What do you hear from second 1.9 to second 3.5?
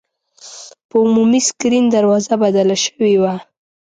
دروازه بدله شوې وه.